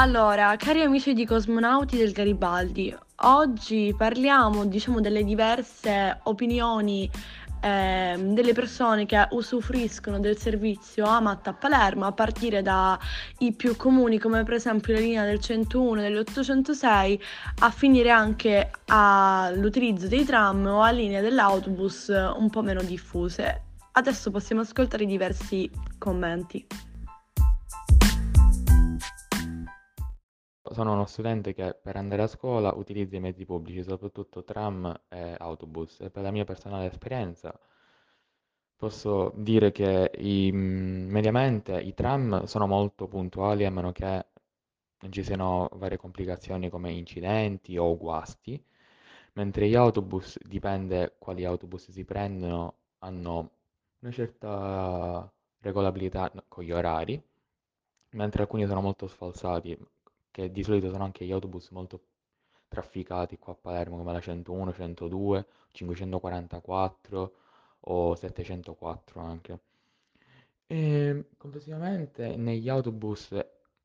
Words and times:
Allora, 0.00 0.56
cari 0.56 0.80
amici 0.80 1.12
di 1.12 1.26
Cosmonauti 1.26 1.98
del 1.98 2.12
Garibaldi, 2.12 2.96
oggi 3.16 3.94
parliamo, 3.94 4.64
diciamo, 4.64 4.98
delle 4.98 5.22
diverse 5.24 6.20
opinioni 6.22 7.10
eh, 7.60 8.16
delle 8.18 8.54
persone 8.54 9.04
che 9.04 9.28
usufruiscono 9.32 10.18
del 10.18 10.38
servizio 10.38 11.04
AMAT 11.04 11.48
a 11.48 11.52
Palermo, 11.52 12.06
a 12.06 12.12
partire 12.12 12.62
dai 12.62 12.96
più 13.54 13.76
comuni 13.76 14.18
come 14.18 14.42
per 14.42 14.54
esempio 14.54 14.94
la 14.94 15.00
linea 15.00 15.24
del 15.26 15.38
101 15.38 16.00
e 16.00 16.08
dell'806, 16.08 17.20
a 17.58 17.70
finire 17.70 18.08
anche 18.08 18.70
all'utilizzo 18.86 20.08
dei 20.08 20.24
tram 20.24 20.64
o 20.64 20.80
a 20.80 20.90
linee 20.92 21.20
dell'autobus 21.20 22.08
un 22.08 22.48
po' 22.48 22.62
meno 22.62 22.80
diffuse. 22.82 23.64
Adesso 23.92 24.30
possiamo 24.30 24.62
ascoltare 24.62 25.04
diversi 25.04 25.70
commenti. 25.98 26.89
Sono 30.70 30.92
uno 30.94 31.04
studente 31.04 31.52
che 31.52 31.74
per 31.74 31.96
andare 31.96 32.22
a 32.22 32.26
scuola 32.26 32.72
utilizza 32.74 33.16
i 33.16 33.20
mezzi 33.20 33.44
pubblici, 33.44 33.82
soprattutto 33.82 34.42
tram 34.44 35.02
e 35.08 35.34
autobus, 35.38 36.00
e 36.00 36.10
per 36.10 36.22
la 36.22 36.30
mia 36.30 36.44
personale 36.44 36.86
esperienza 36.86 37.52
posso 38.76 39.32
dire 39.36 39.72
che 39.72 40.10
i, 40.18 40.50
mm, 40.52 41.10
mediamente 41.10 41.78
i 41.80 41.92
tram 41.94 42.44
sono 42.44 42.66
molto 42.66 43.06
puntuali 43.08 43.64
a 43.66 43.70
meno 43.70 43.92
che 43.92 44.26
non 45.00 45.12
ci 45.12 45.22
siano 45.22 45.68
varie 45.74 45.98
complicazioni 45.98 46.70
come 46.70 46.90
incidenti 46.92 47.76
o 47.76 47.96
guasti, 47.96 48.62
mentre 49.34 49.68
gli 49.68 49.74
autobus, 49.74 50.38
dipende 50.42 51.16
quali 51.18 51.44
autobus 51.44 51.90
si 51.90 52.04
prendono, 52.04 52.76
hanno 52.98 53.50
una 54.00 54.12
certa 54.12 55.30
regolabilità 55.60 56.32
con 56.48 56.64
gli 56.64 56.72
orari, 56.72 57.22
mentre 58.10 58.42
alcuni 58.42 58.66
sono 58.66 58.80
molto 58.80 59.06
sfalsati, 59.06 59.76
che 60.30 60.50
di 60.50 60.62
solito 60.62 60.90
sono 60.90 61.04
anche 61.04 61.24
gli 61.24 61.32
autobus 61.32 61.70
molto 61.70 62.00
trafficati 62.68 63.38
qua 63.38 63.52
a 63.52 63.56
Palermo, 63.56 63.98
come 63.98 64.12
la 64.12 64.20
101, 64.20 64.72
102, 64.72 65.46
544 65.72 67.32
o 67.80 68.14
704 68.14 69.20
anche. 69.20 69.60
E 70.66 71.24
complessivamente 71.36 72.36
negli 72.36 72.68
autobus, 72.68 73.36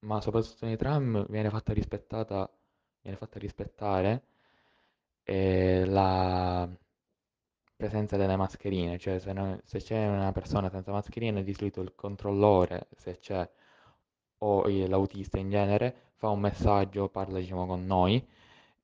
ma 0.00 0.20
soprattutto 0.20 0.64
nei 0.66 0.76
tram, 0.76 1.26
viene 1.28 1.50
fatta 1.50 1.72
viene 3.02 3.16
fatta 3.16 3.38
rispettare 3.38 4.22
eh, 5.24 5.84
la 5.86 6.68
presenza 7.76 8.16
delle 8.16 8.36
mascherine, 8.36 8.98
cioè 8.98 9.18
se, 9.18 9.32
no, 9.32 9.60
se 9.64 9.78
c'è 9.78 10.06
una 10.08 10.32
persona 10.32 10.68
senza 10.68 10.92
mascherine, 10.92 11.42
di 11.44 11.52
solito 11.54 11.80
il 11.80 11.94
controllore, 11.94 12.88
se 12.96 13.18
c'è, 13.18 13.48
o 14.38 14.66
l'autista 14.66 15.38
in 15.38 15.50
genere, 15.50 16.07
fa 16.18 16.28
un 16.30 16.40
messaggio, 16.40 17.08
parla 17.08 17.38
diciamo 17.38 17.64
con 17.66 17.86
noi, 17.86 18.22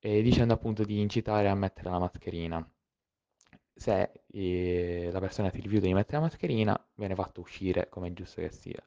eh, 0.00 0.22
dicendo 0.22 0.54
appunto 0.54 0.84
di 0.84 1.00
incitare 1.00 1.48
a 1.48 1.54
mettere 1.54 1.90
la 1.90 1.98
mascherina. 1.98 2.68
Se 3.74 4.22
eh, 4.26 5.10
la 5.12 5.20
persona 5.20 5.50
si 5.50 5.60
rifiuta 5.60 5.86
di 5.86 5.94
mettere 5.94 6.16
la 6.16 6.22
mascherina, 6.24 6.86
viene 6.94 7.14
fatto 7.14 7.40
uscire 7.40 7.88
come 7.90 8.08
è 8.08 8.12
giusto 8.12 8.40
che 8.40 8.50
sia. 8.50 8.82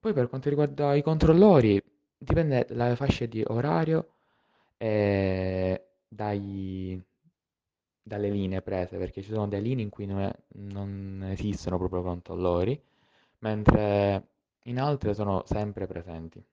Poi 0.00 0.12
per 0.12 0.28
quanto 0.28 0.48
riguarda 0.48 0.94
i 0.94 1.02
controllori, 1.02 1.80
dipende 2.18 2.66
dalla 2.68 2.96
fascia 2.96 3.26
di 3.26 3.42
orario 3.46 4.14
e 4.76 5.82
dai, 6.08 7.00
dalle 8.02 8.30
linee 8.30 8.62
prese, 8.62 8.98
perché 8.98 9.22
ci 9.22 9.30
sono 9.32 9.46
delle 9.48 9.62
linee 9.62 9.84
in 9.84 9.90
cui 9.90 10.06
non, 10.06 10.20
è, 10.20 10.32
non 10.56 11.28
esistono 11.30 11.78
proprio 11.78 12.02
controllori, 12.02 12.80
mentre 13.38 14.28
in 14.64 14.80
altre 14.80 15.14
sono 15.14 15.42
sempre 15.46 15.86
presenti. 15.86 16.44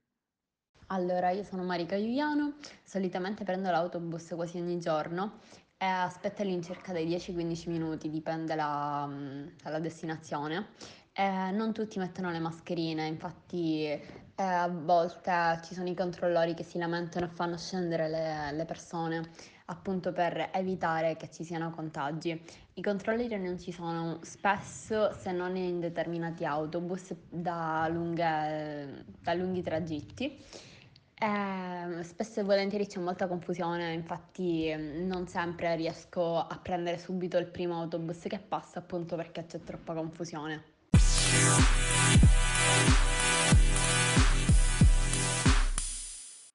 Allora, 0.94 1.31
io 1.31 1.44
sono 1.44 1.63
Marica 1.63 1.97
Giuliano, 1.97 2.53
solitamente 2.84 3.44
prendo 3.44 3.72
l'autobus 3.72 4.31
quasi 4.35 4.59
ogni 4.59 4.78
giorno 4.79 5.40
e 5.75 5.85
aspetto 5.85 6.44
all'incirca 6.44 6.91
dai 6.91 7.07
10-15 7.07 7.69
minuti, 7.72 8.12
dipende 8.12 8.53
la, 8.53 9.09
dalla 9.63 9.79
destinazione. 9.79 10.67
E 11.12 11.50
non 11.50 11.73
tutti 11.73 11.97
mettono 11.97 12.29
le 12.29 12.38
mascherine, 12.38 13.07
infatti 13.07 13.85
eh, 13.85 14.03
a 14.35 14.67
volte 14.67 15.62
ci 15.63 15.73
sono 15.73 15.90
i 15.90 15.95
controllori 15.95 16.53
che 16.53 16.63
si 16.63 16.78
lamentano 16.78 17.25
e 17.25 17.29
fanno 17.29 17.57
scendere 17.57 18.07
le, 18.07 18.51
le 18.51 18.66
persone 18.66 19.31
appunto 19.66 20.12
per 20.12 20.51
evitare 20.53 21.16
che 21.17 21.31
ci 21.31 21.44
siano 21.44 21.72
contagi. 21.72 22.40
I 22.75 22.81
controlli 22.84 23.28
non 23.40 23.57
ci 23.57 23.72
sono 23.72 24.19
spesso 24.22 25.12
se 25.17 25.31
non 25.31 25.56
in 25.56 25.79
determinati 25.79 26.46
autobus 26.46 27.16
da, 27.29 27.88
lunghe, 27.90 29.06
da 29.19 29.34
lunghi 29.34 29.63
tragitti. 29.63 30.72
Eh, 31.23 32.03
spesso 32.03 32.41
e 32.41 32.44
volentieri 32.44 32.85
c'è 32.85 33.00
molta 33.00 33.29
confusione, 33.29 33.94
infatti 33.94 34.69
mm, 34.75 35.07
non 35.07 35.25
sempre 35.25 35.73
riesco 35.78 36.38
a 36.38 36.59
prendere 36.61 36.97
subito 36.97 37.38
il 37.38 37.45
primo 37.45 37.79
autobus 37.79 38.23
che 38.23 38.39
passa 38.39 38.79
appunto 38.79 39.16
perché 39.16 39.45
c'è 39.45 39.63
troppa 39.63 39.94
confusione. 39.94 40.63